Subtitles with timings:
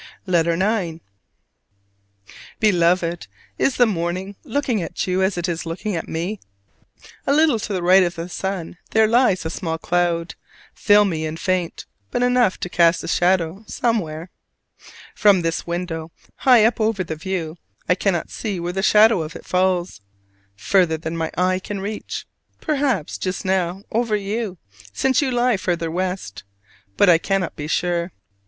[0.25, 0.99] LETTER IX.
[2.59, 3.27] Beloved:
[3.59, 6.39] Is the morning looking at you as it is looking at me?
[7.27, 10.33] A little to the right of the sun there lies a small cloud,
[10.73, 14.31] filmy and faint, but enough to cast a shadow somewhere.
[15.13, 19.35] From this window, high up over the view, I cannot see where the shadow of
[19.35, 20.01] it falls,
[20.55, 22.25] further than my eye can reach:
[22.59, 24.57] perhaps just now over you,
[24.93, 26.43] since you lie further west.
[26.97, 28.11] But I cannot be sure.